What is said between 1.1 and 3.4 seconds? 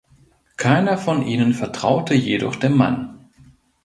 ihnen vertraute jedoch dem Mann.